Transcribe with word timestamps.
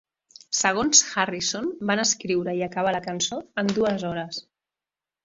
Segons 0.59 1.01
Harrison, 1.23 1.67
van 1.91 2.01
escriure 2.03 2.55
i 2.61 2.63
acabar 2.69 2.95
la 2.97 3.03
cançó 3.09 3.39
en 3.63 3.71
dues 3.77 4.07
hores. 4.13 4.41